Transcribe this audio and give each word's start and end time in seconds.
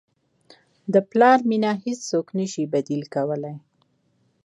د 0.93 0.95
پلار 1.09 1.39
مینه 1.49 1.71
هیڅوک 1.83 2.27
نه 2.39 2.45
شي 2.51 2.63
بدیل 2.73 3.03
کولی. 3.13 3.55